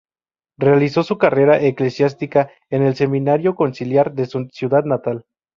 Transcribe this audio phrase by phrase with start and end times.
[0.57, 5.27] Realizó su carrera eclesiástica en el Seminario conciliar de su ciudad natal.